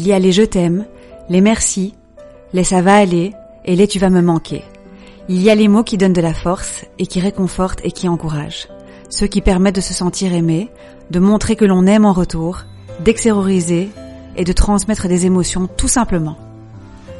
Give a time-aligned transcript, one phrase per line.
[0.00, 0.86] Il y a les je t'aime,
[1.28, 1.92] les merci,
[2.54, 3.34] les ça va aller
[3.66, 4.64] et les tu vas me manquer.
[5.28, 8.08] Il y a les mots qui donnent de la force et qui réconfortent et qui
[8.08, 8.68] encouragent.
[9.10, 10.70] Ceux qui permettent de se sentir aimé,
[11.10, 12.60] de montrer que l'on aime en retour,
[13.04, 13.90] d'extérioriser
[14.36, 16.38] et de transmettre des émotions tout simplement.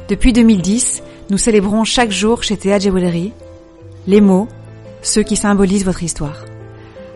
[0.09, 3.31] Depuis 2010, nous célébrons chaque jour chez Théa Jewelry
[4.07, 4.47] les mots,
[5.03, 6.45] ceux qui symbolisent votre histoire.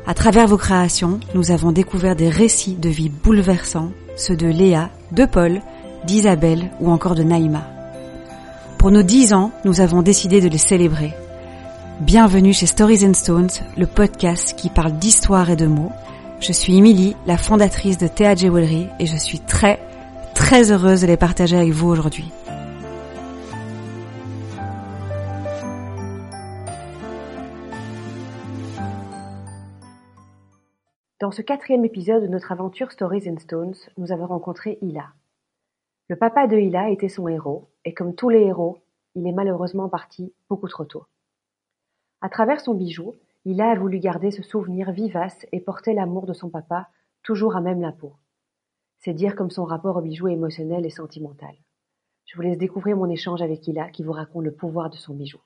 [0.07, 4.91] À travers vos créations, nous avons découvert des récits de vie bouleversants, ceux de Léa,
[5.11, 5.61] de Paul,
[6.05, 7.63] d'Isabelle ou encore de Naïma.
[8.77, 11.15] Pour nos dix ans, nous avons décidé de les célébrer.
[12.01, 15.91] Bienvenue chez Stories and Stones, le podcast qui parle d'histoire et de mots.
[16.39, 19.79] Je suis Emily, la fondatrice de Théa Jewelry et je suis très,
[20.35, 22.31] très heureuse de les partager avec vous aujourd'hui.
[31.25, 35.07] Dans ce quatrième épisode de notre aventure Stories and Stones, nous avons rencontré Hila.
[36.07, 38.77] Le papa de Hila était son héros, et comme tous les héros,
[39.15, 41.05] il est malheureusement parti beaucoup trop tôt.
[42.21, 46.33] À travers son bijou, Hila a voulu garder ce souvenir vivace et porter l'amour de
[46.33, 46.89] son papa
[47.23, 48.13] toujours à même la peau.
[48.99, 51.55] C'est dire comme son rapport au bijou est émotionnel et sentimental.
[52.25, 55.15] Je vous laisse découvrir mon échange avec Hila qui vous raconte le pouvoir de son
[55.15, 55.39] bijou.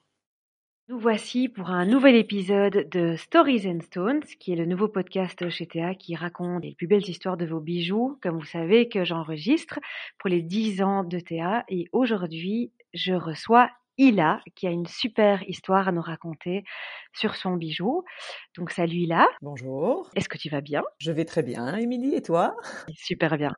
[0.90, 5.48] Nous voici pour un nouvel épisode de Stories and Stones, qui est le nouveau podcast
[5.48, 9.04] chez Théa qui raconte les plus belles histoires de vos bijoux, comme vous savez que
[9.04, 9.78] j'enregistre
[10.18, 11.64] pour les 10 ans de Théa.
[11.70, 16.64] Et aujourd'hui, je reçois Ila, qui a une super histoire à nous raconter
[17.14, 18.04] sur son bijou.
[18.58, 19.28] Donc salut Ila.
[19.42, 20.10] Bonjour.
[20.16, 20.84] Est-ce que tu vas bien?
[21.00, 22.56] Je vais très bien, Émilie, et toi?
[22.96, 23.54] Super bien.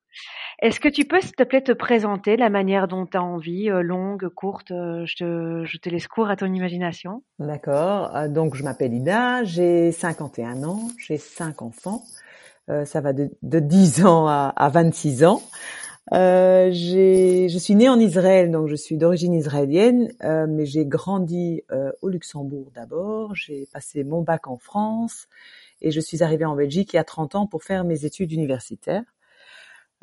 [0.59, 3.69] Est-ce que tu peux, s'il te plaît, te présenter la manière dont tu as envie,
[3.69, 7.23] euh, longue, courte euh, je, te, je te laisse court à ton imagination?
[7.37, 8.15] D'accord.
[8.15, 12.03] Euh, donc, je m'appelle Ida, j'ai 51 ans, j'ai 5 enfants.
[12.85, 15.41] ça va de, de 10 ans à, à 26 ans.
[16.13, 21.63] Euh, je suis née en Israël, donc je suis d'origine israélienne, euh, mais j'ai grandi
[21.71, 23.35] euh, au Luxembourg d'abord.
[23.35, 25.27] J'ai passé mon bac en France
[25.81, 28.31] et je suis arrivée en Belgique il y a 30 ans pour faire mes études
[28.31, 29.03] universitaires.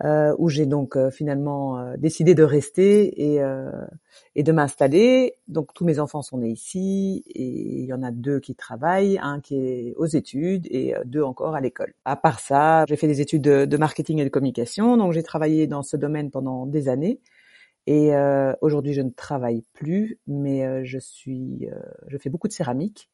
[0.04, 3.40] Euh, où j'ai donc euh, finalement euh, décidé de rester et,
[4.36, 5.34] et de m'installer.
[5.48, 9.18] Donc tous mes enfants sont nés ici et il y en a deux qui travaillent,
[9.20, 11.94] un qui est aux études et deux encore à l'école.
[12.04, 15.66] À part ça, j'ai fait des études de, marketing et de communication, donc j'ai travaillé
[15.66, 17.20] dans ce domaine pendant des années.
[17.86, 18.12] Et
[18.60, 21.68] aujourd'hui, je ne travaille plus, mais je suis,
[22.06, 23.10] je fais beaucoup de céramique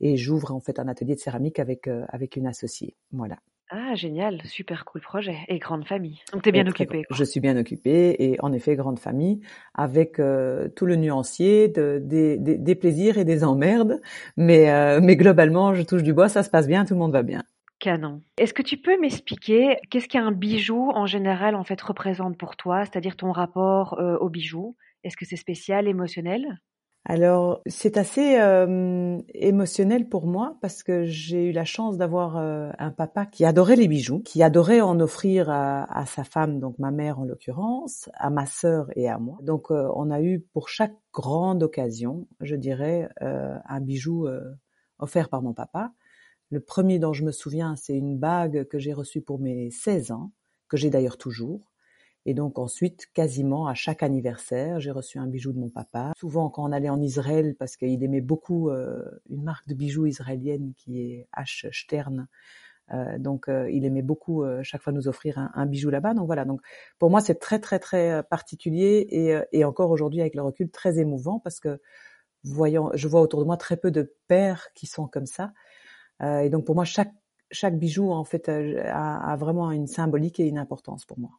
[0.00, 2.96] et j'ouvre en fait un atelier de céramique avec avec une associée.
[3.12, 3.36] Voilà.
[3.76, 6.22] Ah génial, super cool projet et grande famille.
[6.32, 7.02] Donc tu es bien occupée.
[7.10, 9.40] Je suis bien occupée et en effet grande famille
[9.74, 14.00] avec euh, tout le nuancier de, des, des, des, plaisirs et des emmerdes,
[14.36, 17.10] mais euh, mais globalement je touche du bois, ça se passe bien, tout le monde
[17.10, 17.42] va bien.
[17.80, 18.22] Canon.
[18.38, 22.84] Est-ce que tu peux m'expliquer qu'est-ce qu'un bijou en général en fait représente pour toi,
[22.84, 24.76] c'est-à-dire ton rapport euh, au bijou?
[25.02, 26.60] Est-ce que c'est spécial, émotionnel?
[27.06, 32.70] Alors, c'est assez euh, émotionnel pour moi parce que j'ai eu la chance d'avoir euh,
[32.78, 36.90] un papa qui adorait les bijoux, qui adorait en offrir à, sa femme, donc ma
[36.90, 39.36] mère en l'occurrence, à ma sœur et à moi.
[39.42, 44.26] Donc, euh, on a eu pour chaque grande occasion, je dirais, un bijou
[44.98, 45.92] offert par mon papa.
[46.50, 50.10] Le premier dont je me souviens, c'est une bague que j'ai reçue pour mes 16
[50.10, 50.32] ans,
[50.68, 51.73] que j'ai d'ailleurs toujours.
[52.26, 56.12] Et donc ensuite, quasiment à chaque anniversaire, j'ai reçu un bijou de mon papa.
[56.16, 60.06] Souvent quand on allait en Israël, parce qu'il aimait beaucoup euh, une marque de bijoux
[60.06, 61.68] israélienne qui est H.
[61.72, 62.26] Stern.
[62.92, 66.14] Euh, donc euh, il aimait beaucoup chaque fois nous offrir un, bijou là-bas.
[66.14, 66.44] Donc voilà.
[66.46, 66.62] Donc
[66.98, 70.98] pour moi c'est très très très particulier et, et encore aujourd'hui avec le recul très
[70.98, 71.80] émouvant parce que
[72.42, 75.52] voyant, je vois autour de moi très peu de pères qui sont comme ça.
[76.22, 77.12] et donc pour moi chaque
[77.50, 81.30] chaque bijou en fait a vraiment une symbolique et une importance pour moi.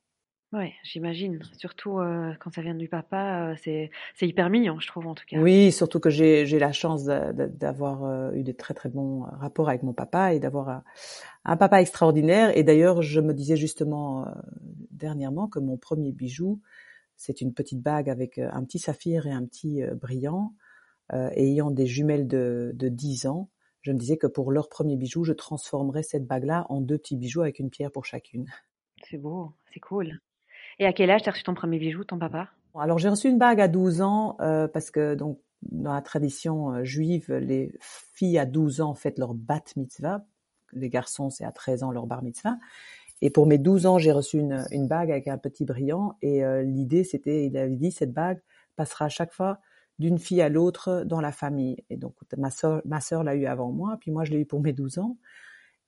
[0.55, 1.41] Ouais, j'imagine.
[1.57, 5.13] Surtout euh, quand ça vient du papa, euh, c'est c'est hyper mignon, je trouve en
[5.13, 5.37] tout cas.
[5.37, 9.67] Oui, surtout que j'ai j'ai la chance d'avoir euh, eu de très très bons rapports
[9.67, 10.83] avec mon papa et d'avoir
[11.43, 12.57] un, papa extraordinaire.
[12.57, 14.27] Et d'ailleurs, je me disais justement
[14.91, 16.61] dernièrement que mon premier bijou,
[17.17, 20.53] c'est une petite bague avec un petit saphir et un petit brillant,
[21.11, 23.49] ayant des jumelles de de 10 ans.
[23.81, 27.17] Je me disais que pour leur premier bijou, je transformerais cette bague-là en deux petits
[27.17, 28.45] bijoux avec une pierre pour chacune.
[29.03, 30.19] C'est beau, c'est cool.
[30.79, 32.49] Et à quel âge t'as reçu ton premier bijou, ton papa?
[32.77, 36.73] Alors j'ai reçu une bague à 12 ans euh, parce que donc dans la tradition
[36.73, 40.25] euh, juive, les filles à 12 ans fêtent leur bat mitzvah,
[40.73, 42.57] les garçons c'est à 13 ans leur bar mitzvah.
[43.21, 46.43] Et pour mes 12 ans, j'ai reçu une, une, bague avec un petit brillant et
[46.43, 48.41] euh, l'idée c'était, il avait dit cette bague
[48.75, 49.59] passera à chaque fois
[49.99, 51.77] d'une fille à l'autre dans la famille.
[51.89, 54.59] Et donc ma soeur, ma l'a eu avant moi, puis moi je l'ai eu pour
[54.59, 55.17] mes 12 ans.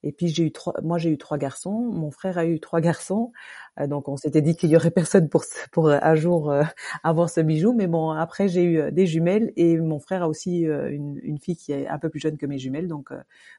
[0.08, 2.80] Et puis j'ai eu trois, moi j'ai eu trois garçons, mon frère a eu trois
[2.80, 3.34] garçons,
[3.78, 5.44] euh, donc on s'était dit qu'il y aurait personne pour
[5.74, 6.64] pour un jour euh,
[7.04, 7.74] avoir ce bijou.
[7.74, 11.74] Mais bon, après j'ai eu des jumelles et mon frère a aussi une, fille qui
[11.74, 13.12] est un peu plus jeune que mes jumelles, donc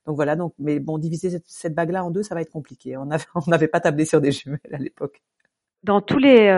[0.06, 0.36] donc voilà.
[0.36, 2.96] Donc mais bon, diviser cette, cette bague-là en deux, ça va être compliqué.
[2.96, 3.06] On
[3.46, 5.20] n'avait pas tablé sur des jumelles à l'époque.
[5.84, 6.50] Dans tous les,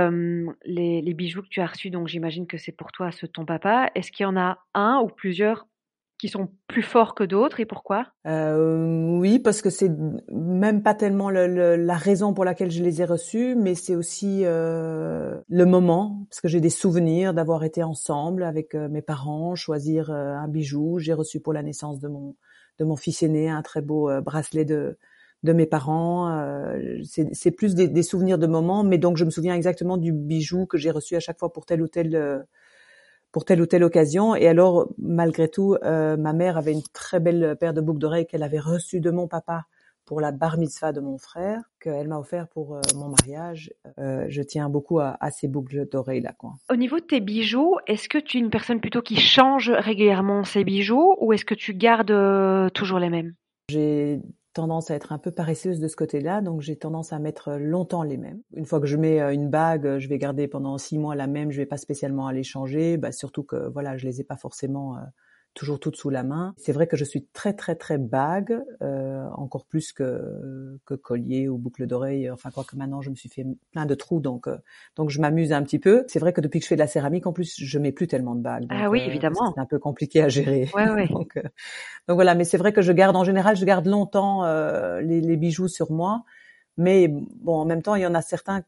[0.65, 3.91] les, bijoux que tu as reçus, donc j'imagine que c'est pour toi de ton papa,
[3.95, 5.67] est-ce qu'il y en a un ou plusieurs
[6.21, 8.07] qui sont plus forts que d'autres et pourquoi?
[8.27, 9.91] Euh, Oui, parce que c'est
[10.31, 14.43] même pas tellement le, la raison pour laquelle je les ai reçus, mais c'est aussi
[14.45, 19.55] euh, le moment, parce que j'ai des souvenirs d'avoir été ensemble avec euh, mes parents,
[19.55, 20.99] choisir euh, un bijou.
[20.99, 22.37] J'ai reçu pour la naissance de mon
[22.79, 24.97] de mon fils aîné un très beau euh, bracelet de
[25.43, 26.45] de mes parents.
[27.03, 30.77] C'est plus des, souvenirs de moments, mais donc je me souviens exactement du bijou que
[30.77, 32.41] j'ai reçu à chaque fois pour telle ou euh,
[33.33, 34.35] pour telle ou telle occasion.
[34.35, 38.27] Et alors, malgré tout, euh, ma mère avait une très belle paire de boucles d'oreilles
[38.27, 39.65] qu'elle avait reçue de mon papa
[40.05, 43.73] pour la bar mitzvah de mon frère, qu'elle m'a offert pour euh, mon mariage.
[43.99, 46.33] Euh, je tiens beaucoup à, à ces boucles d'oreilles là.
[46.37, 46.55] Quoi.
[46.69, 50.43] Au niveau de tes bijoux, est-ce que tu es une personne plutôt qui change régulièrement
[50.43, 53.35] ses bijoux ou est-ce que tu gardes toujours les mêmes?
[53.69, 54.21] J'ai
[54.53, 58.03] tendance à être un peu paresseuse de ce côté-là, donc j'ai tendance à mettre longtemps
[58.03, 58.41] les mêmes.
[58.55, 61.27] Une fois que je mets euh, une bague, je vais garder pendant six mois la
[61.27, 64.37] même, je vais pas spécialement aller changer, bah surtout que voilà, je les ai pas
[64.37, 65.01] forcément euh,
[65.55, 66.55] toujours toutes sous la main.
[66.57, 71.49] C'est vrai que je suis très très très bague, euh, encore plus que que collier
[71.49, 72.31] ou boucle d'oreille.
[72.31, 74.57] Enfin quoi que maintenant je me suis fait plein de trous, donc euh,
[74.97, 76.05] donc je m'amuse un petit peu.
[76.09, 78.07] C'est vrai que depuis que je fais de la céramique, en plus je mets plus
[78.07, 78.67] tellement de bagues.
[78.71, 79.53] ah oui, euh, évidemment.
[79.55, 80.69] C'est un peu compliqué à gérer.
[80.75, 81.09] Ouais, ouais.
[81.11, 81.43] donc, euh,
[82.09, 84.45] donc voilà, mais c'est vrai que je garde en général, je garde longtemps
[85.01, 86.25] les, les bijoux sur moi,
[86.77, 88.63] mais bon en même temps il y en a certains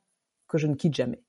[0.48, 1.22] que je ne quitte jamais.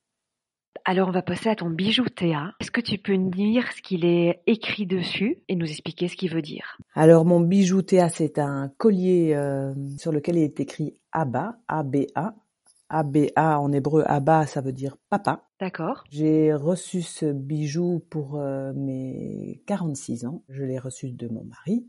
[0.86, 2.52] Alors on va passer à ton bijou Théa.
[2.60, 6.16] Est-ce que tu peux nous dire ce qu'il est écrit dessus et nous expliquer ce
[6.16, 6.76] qu'il veut dire?
[6.94, 12.34] Alors mon bijou Théa, c'est un collier euh, sur lequel il est écrit Abba, A-B-A.
[12.90, 15.48] A-B-A en hébreu, Abba, ça veut dire papa.
[15.58, 16.04] D'accord.
[16.10, 20.42] J'ai reçu ce bijou pour euh, mes 46 ans.
[20.50, 21.86] Je l'ai reçu de mon mari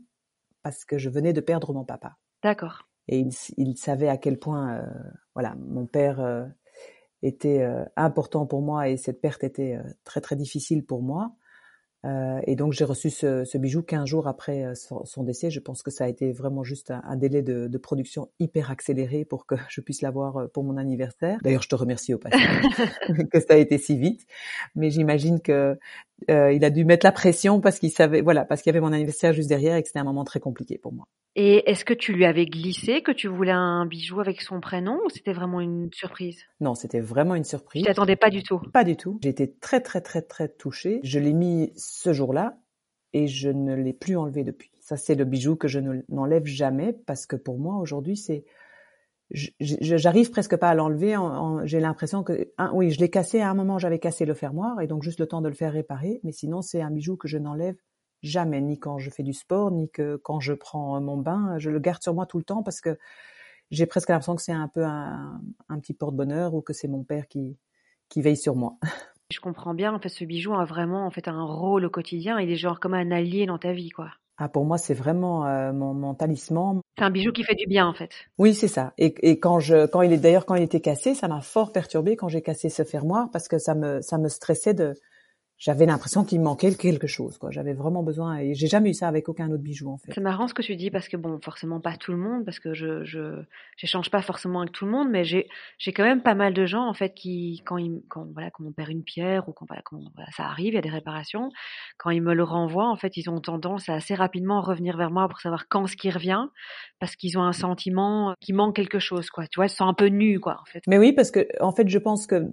[0.62, 2.16] parce que je venais de perdre mon papa.
[2.42, 2.88] D'accord.
[3.08, 4.86] Et il, il, savait à quel point, euh,
[5.34, 6.18] voilà, mon père
[7.26, 11.32] était euh, important pour moi et cette perte était euh, très très difficile pour moi.
[12.04, 15.50] Euh, et donc j'ai reçu ce, ce, bijou 15 jours après son, son, décès.
[15.50, 18.70] Je pense que ça a été vraiment juste un, un délai de, de, production hyper
[18.70, 21.38] accéléré pour que je puisse l'avoir pour mon anniversaire.
[21.42, 22.62] D'ailleurs, je te remercie au passage
[23.32, 24.24] que ça a été si vite.
[24.76, 25.76] Mais j'imagine que
[26.30, 28.80] euh, il a dû mettre la pression parce qu'il savait, voilà, parce qu'il y avait
[28.80, 31.06] mon anniversaire juste derrière et que c'était un moment très compliqué pour moi.
[31.34, 34.98] Et est-ce que tu lui avais glissé que tu voulais un bijou avec son prénom
[35.04, 36.42] ou c'était vraiment une surprise?
[36.60, 37.82] Non, c'était vraiment une surprise.
[37.82, 38.60] Tu t'attendais pas du tout?
[38.72, 39.20] Pas du tout.
[39.22, 41.00] Été très très très très touchée.
[41.02, 42.56] Je l'ai mis ce jour-là
[43.12, 44.70] et je ne l'ai plus enlevé depuis.
[44.80, 48.44] Ça, c'est le bijou que je n'enlève jamais parce que pour moi aujourd'hui, c'est
[49.30, 51.16] j'arrive presque pas à l'enlever.
[51.64, 54.86] J'ai l'impression que, oui, je l'ai cassé à un moment, j'avais cassé le fermoir et
[54.86, 56.20] donc juste le temps de le faire réparer.
[56.22, 57.76] Mais sinon, c'est un bijou que je n'enlève
[58.22, 61.58] jamais, ni quand je fais du sport, ni que quand je prends mon bain.
[61.58, 62.98] Je le garde sur moi tout le temps parce que
[63.70, 67.02] j'ai presque l'impression que c'est un peu un, un petit porte-bonheur ou que c'est mon
[67.02, 67.58] père qui,
[68.08, 68.78] qui veille sur moi.
[69.32, 69.92] Je comprends bien.
[69.92, 72.38] En fait, ce bijou a vraiment en fait un rôle au quotidien.
[72.38, 74.12] Il est genre comme un allié dans ta vie, quoi.
[74.38, 76.80] Ah, pour moi, c'est vraiment euh, mon, mon, talisman.
[76.98, 78.10] C'est un bijou qui fait du bien, en fait.
[78.36, 78.92] Oui, c'est ça.
[78.98, 81.72] Et, et, quand je, quand il est d'ailleurs quand il était cassé, ça m'a fort
[81.72, 84.94] perturbé quand j'ai cassé ce fermoir parce que ça me, ça me stressait de,
[85.58, 87.50] j'avais l'impression qu'il me manquait quelque chose quoi.
[87.50, 90.12] J'avais vraiment besoin et j'ai jamais eu ça avec aucun autre bijou en fait.
[90.12, 92.58] C'est marrant ce que tu dis parce que bon forcément pas tout le monde parce
[92.58, 93.42] que je je
[93.76, 95.48] j'échange pas forcément avec tout le monde mais j'ai
[95.78, 98.64] j'ai quand même pas mal de gens en fait qui quand ils quand voilà quand
[98.64, 100.90] on perd une pierre ou quand voilà, quand voilà, ça arrive il y a des
[100.90, 101.48] réparations
[101.96, 105.10] quand ils me le renvoient en fait ils ont tendance à assez rapidement revenir vers
[105.10, 106.44] moi pour savoir quand ce qui revient
[107.00, 109.46] parce qu'ils ont un sentiment qui manque quelque chose quoi.
[109.46, 110.82] Tu vois ils sont un peu nus quoi en fait.
[110.86, 112.44] Mais oui parce que en fait je pense que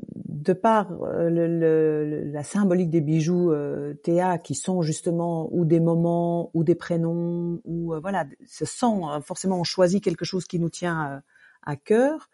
[0.43, 5.65] de par euh, le, le, la symbolique des bijoux euh, Théa qui sont justement ou
[5.65, 10.25] des moments ou des prénoms ou euh, voilà, ce sont euh, forcément on choisit quelque
[10.25, 11.19] chose qui nous tient euh,
[11.63, 12.29] à cœur.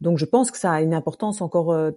[0.00, 1.92] Donc je pense que ça a une importance encore euh,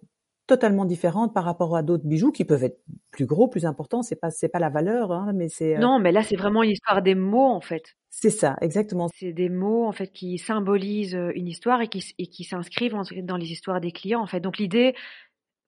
[0.46, 4.04] totalement différente par rapport à d'autres bijoux qui peuvent être plus gros, plus importants.
[4.04, 6.70] C'est pas c'est pas la valeur, hein, mais c'est non, mais là c'est vraiment une
[6.70, 7.96] histoire des mots en fait.
[8.12, 9.10] C'est ça, exactement.
[9.16, 13.38] C'est des mots en fait qui symbolisent une histoire et qui et qui s'inscrivent dans
[13.38, 14.40] les histoires des clients en fait.
[14.40, 14.94] Donc l'idée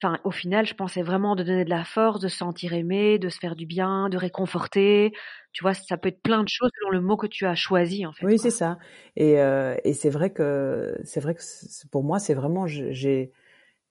[0.01, 3.18] Enfin, au final, je pensais vraiment de donner de la force, de se sentir aimé,
[3.18, 5.12] de se faire du bien, de réconforter.
[5.54, 8.06] Tu vois, ça peut être plein de choses selon le mot que tu as choisi,
[8.06, 8.25] en fait.
[8.25, 8.77] Oui, c'est ça.
[9.16, 11.42] Et, euh, et c'est vrai que c'est vrai que
[11.89, 13.32] pour moi, c'est vraiment j'ai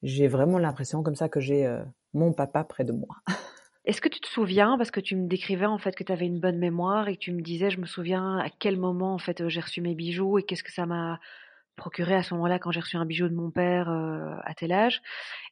[0.02, 1.82] j'ai vraiment l'impression comme ça que j'ai euh,
[2.14, 3.16] mon papa près de moi.
[3.84, 6.26] Est-ce que tu te souviens, parce que tu me décrivais en fait que tu avais
[6.26, 9.18] une bonne mémoire et que tu me disais, je me souviens à quel moment en
[9.18, 11.20] fait j'ai reçu mes bijoux et qu'est-ce que ça m'a
[11.76, 14.72] procuré à ce moment-là quand j'ai reçu un bijou de mon père euh, à tel
[14.72, 15.02] âge.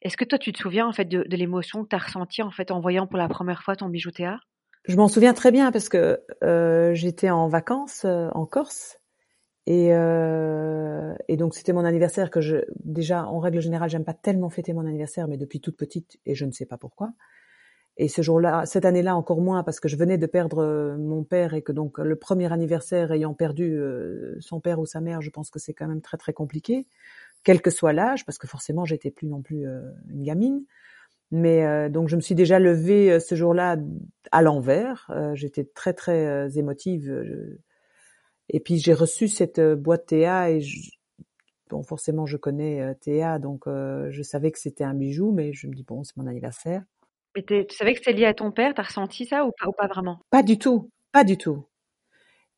[0.01, 2.51] Est-ce que toi tu te souviens en fait de, l'émotion que tu as ressentie en
[2.51, 4.39] fait en voyant pour la première fois ton bijou Théa?
[4.85, 8.97] Je m'en souviens très bien parce que euh, j'étais en vacances euh, en Corse
[9.67, 14.51] et, et donc c'était mon anniversaire que je déjà en règle générale j'aime pas tellement
[14.51, 17.13] fêter mon anniversaire mais depuis toute petite et je ne sais pas pourquoi.
[17.97, 21.23] Et ce jour-là, cette année-là encore moins parce que je venais de perdre euh, mon
[21.23, 25.21] père et que donc le premier anniversaire ayant perdu euh, son père ou sa mère,
[25.21, 26.85] je pense que c'est quand même très très compliqué,
[27.43, 30.65] quel que soit l'âge, parce que forcément j'étais plus non plus euh, une gamine.
[31.31, 33.77] Mais donc je me suis déjà levée ce jour-là
[34.31, 35.11] à l'envers.
[35.33, 37.57] j'étais très très émotive.
[38.47, 40.61] Et puis j'ai reçu cette boîte Théa et
[41.69, 45.73] bon forcément je connais Théa donc je savais que c'était un bijou, mais je me
[45.73, 46.83] dis bon c'est mon anniversaire.
[47.35, 49.73] Mais tu savais que c'était lié à ton père, t'as ressenti ça ou pas, ou
[49.73, 50.19] pas vraiment?
[50.29, 51.65] Pas du tout, pas du tout.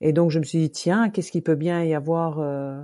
[0.02, 2.84] Et donc je me suis dit tiens, qu'est-ce qu'il peut bien y avoir euh,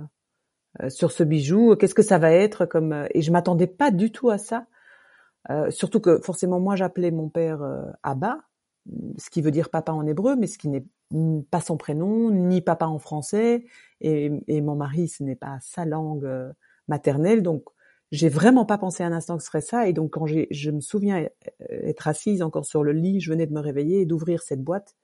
[0.82, 1.76] euh, sur ce bijou?
[1.76, 4.66] Qu'est-ce que ça va être comme euh, Et je m'attendais pas du tout à ça.
[5.70, 7.60] surtout que forcément moi j'appelais mon père
[8.02, 8.40] Abba,
[9.18, 10.86] ce qui veut dire papa en hébreu, mais ce qui n'est
[11.50, 13.66] pas son prénom, ni papa en français,
[14.00, 16.28] et, et mon mari ce n'est pas sa langue
[16.88, 17.64] maternelle, donc
[18.14, 19.88] j'ai vraiment pas pensé un instant que ce serait ça.
[19.88, 21.28] Et donc, quand j'ai, je me souviens euh,
[21.82, 24.94] être assise encore sur le lit, je venais de me réveiller et d'ouvrir cette boîte.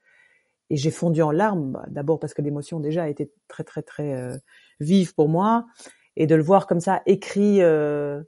[0.70, 4.14] Et j'ai fondu en larmes, bah, d'abord parce que l'émotion déjà était très, très, très
[4.14, 4.36] euh,
[4.78, 5.66] vive pour moi.
[6.16, 8.22] Et de le voir comme ça écrit euh,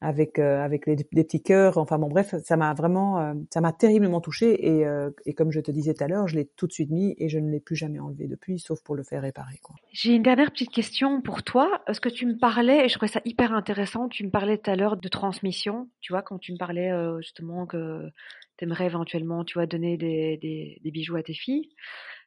[0.00, 1.76] avec euh, avec les, des petits cœurs.
[1.76, 4.68] Enfin bon, bref, ça m'a vraiment, euh, ça m'a terriblement touchée.
[4.68, 6.90] Et, euh, et comme je te disais tout à l'heure, je l'ai tout de suite
[6.90, 9.60] mis et je ne l'ai plus jamais enlevé depuis, sauf pour le faire réparer.
[9.92, 11.82] J'ai une dernière petite question pour toi.
[11.88, 14.70] Est-ce que tu me parlais, et je trouvais ça hyper intéressant, tu me parlais tout
[14.70, 15.88] à l'heure de transmission.
[16.00, 18.08] Tu vois, quand tu me parlais justement que
[18.56, 20.38] tu aimerais éventuellement, tu vois, donner des,
[20.82, 21.70] des bijoux à tes filles.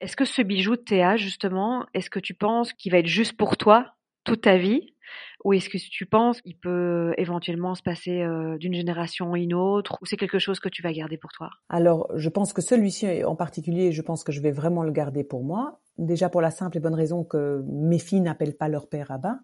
[0.02, 3.38] Est-ce que ce bijou de Théa, justement, est-ce que tu penses qu'il va être juste
[3.38, 4.96] pour toi toute ta vie?
[5.44, 9.54] Ou est-ce que tu penses qu'il peut éventuellement se passer euh, d'une génération à une
[9.54, 11.50] autre Ou c'est quelque chose que tu vas garder pour toi?
[11.70, 15.24] Alors, je pense que celui-ci en particulier, je pense que je vais vraiment le garder
[15.24, 15.80] pour moi.
[15.98, 19.40] Déjà pour la simple et bonne raison que mes filles n'appellent pas leur père Abba.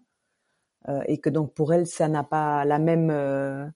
[0.88, 3.66] Euh, et que donc pour elles, ça n'a pas la même euh,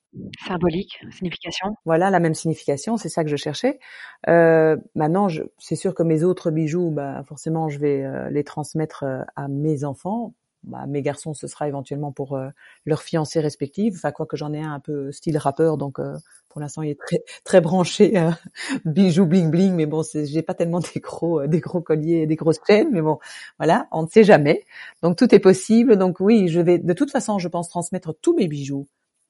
[0.47, 1.75] symbolique, signification.
[1.85, 3.81] Voilà, la même signification, c'est ça que je cherchais.
[4.29, 5.27] Euh, maintenant,
[5.59, 10.33] c'est sûr que mes autres bijoux, bah, forcément, je vais les transmettre à mes enfants
[10.65, 12.49] bah, mes garçons, ce sera éventuellement pour euh,
[12.87, 13.95] leurs fiancées respectives.
[13.97, 16.17] Enfin, quoi que j'en ai un un peu style rappeur, donc euh,
[16.49, 18.31] pour l'instant, il est très très branché euh,
[18.85, 19.75] bijoux bling bling.
[19.75, 22.91] Mais bon, j'ai pas tellement des gros des gros colliers, et des grosses chaînes.
[22.93, 23.19] Mais bon,
[23.59, 24.65] voilà, on ne sait jamais.
[25.03, 25.97] Donc tout est possible.
[25.97, 28.87] Donc oui, je vais de toute façon, je pense transmettre tous mes bijoux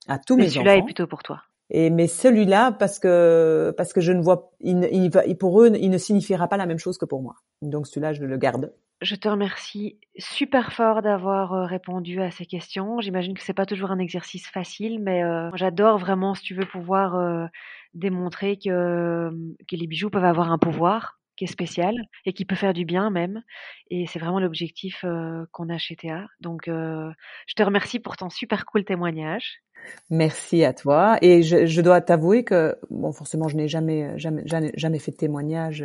[0.08, 0.54] à tous mes enfants.
[0.54, 1.42] Celui-là est plutôt pour toi.
[1.70, 5.72] Et mais celui-là, parce que parce que je ne vois, il, il va, pour eux,
[5.74, 7.36] il ne signifiera pas la même chose que pour moi.
[7.62, 8.72] Donc celui-là, je le garde.
[9.02, 13.00] Je te remercie super fort d'avoir euh, répondu à ces questions.
[13.00, 16.66] J'imagine que c'est pas toujours un exercice facile, mais euh, j'adore vraiment, si tu veux,
[16.66, 17.46] pouvoir euh,
[17.94, 19.30] démontrer que,
[19.72, 23.10] les bijoux peuvent avoir un pouvoir qui est spécial et qui peut faire du bien
[23.10, 23.42] même.
[23.90, 25.04] Et c'est vraiment l'objectif
[25.50, 26.26] qu'on a chez Théa.
[26.40, 29.62] Donc, je te remercie pour ton super cool témoignage.
[30.10, 31.16] Merci à toi.
[31.22, 35.84] Et je, dois t'avouer que, bon, forcément, je n'ai jamais, jamais, jamais fait de témoignage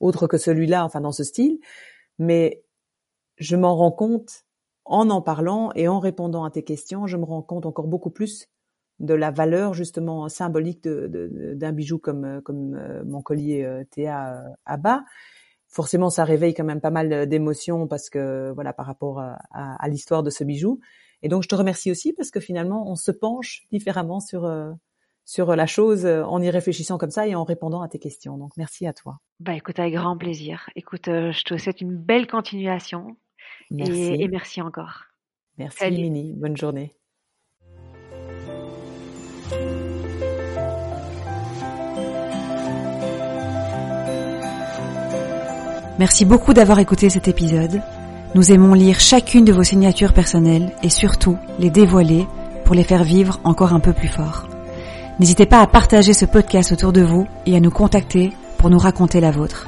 [0.00, 1.58] autre que celui-là, enfin dans ce style
[2.18, 2.62] mais
[3.38, 4.44] je m'en rends compte
[4.84, 8.10] en en parlant et en répondant à tes questions, je me rends compte encore beaucoup
[8.10, 8.48] plus
[9.00, 14.48] de la valeur justement symbolique d'un bijou comme comme euh, mon collier euh, Théa euh,
[14.64, 15.04] à bas.
[15.68, 20.22] Forcément, ça réveille quand même pas mal d'émotions parce que voilà par rapport à, l'histoire
[20.22, 20.80] de ce bijou.
[21.22, 24.50] Et donc je te remercie aussi parce que finalement on se penche différemment sur
[25.28, 28.38] sur la chose euh, en y réfléchissant comme ça et en répondant à tes questions.
[28.38, 29.18] Donc merci à toi.
[29.40, 30.70] Bah écoute, avec grand plaisir.
[30.74, 33.14] Écoute, euh, je te souhaite une belle continuation
[33.70, 34.14] merci.
[34.18, 35.02] Et, merci encore.
[35.58, 36.94] Merci Mini, bonne journée.
[45.98, 47.82] Merci beaucoup d'avoir écouté cet épisode.
[48.34, 52.26] Nous aimons lire chacune de vos signatures personnelles et surtout les dévoiler
[52.64, 54.48] pour les faire vivre encore un peu plus fort.
[55.18, 58.78] N'hésitez pas à partager ce podcast autour de vous et à nous contacter pour nous
[58.78, 59.66] raconter la vôtre.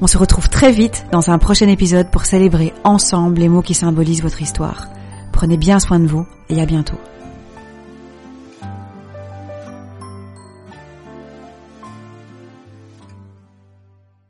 [0.00, 3.74] On se retrouve très vite dans un prochain épisode pour célébrer ensemble les mots qui
[3.74, 4.88] symbolisent votre histoire.
[5.32, 6.98] Prenez bien soin de vous et à bientôt.